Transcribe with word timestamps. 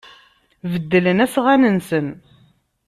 Beddlen 0.71 1.23
asɣan-nsen. 1.25 2.07